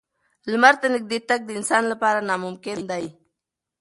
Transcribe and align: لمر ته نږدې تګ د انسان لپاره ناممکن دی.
لمر 0.51 0.73
ته 0.81 0.87
نږدې 0.95 1.17
تګ 1.29 1.39
د 1.45 1.49
انسان 1.59 1.83
لپاره 1.91 2.25
ناممکن 2.29 2.79
دی. 2.91 3.05